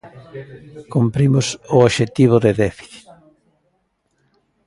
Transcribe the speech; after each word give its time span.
Cumprimos 0.93 1.47
o 1.75 1.77
obxectivo 1.87 2.35
de 2.45 2.51
déficit. 2.63 3.05